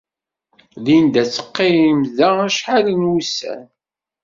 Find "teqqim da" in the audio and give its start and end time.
1.29-2.27